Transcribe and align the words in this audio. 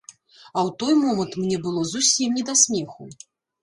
А 0.07 0.59
ў 0.67 0.75
той 0.85 0.93
момант 1.03 1.39
мне 1.43 1.61
было 1.69 1.87
зусім 1.93 2.29
не 2.43 2.49
да 2.53 2.61
смеху. 2.67 3.03